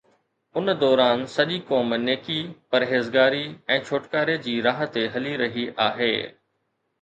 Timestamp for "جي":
4.49-4.57